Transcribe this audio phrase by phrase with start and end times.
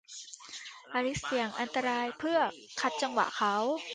[0.93, 2.39] อลิซเสี่ยงอันตรายเพื่อ
[2.81, 3.55] ขัดจังหวะเขา